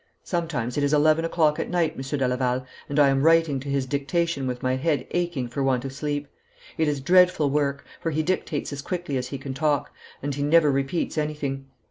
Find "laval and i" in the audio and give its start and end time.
2.27-3.09